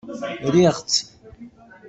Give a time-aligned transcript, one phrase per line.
[0.53, 0.97] Riɣ-tt.